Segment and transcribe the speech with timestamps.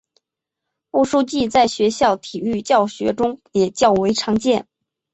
[0.89, 4.67] 步数计在学校体育教学中也较为常见。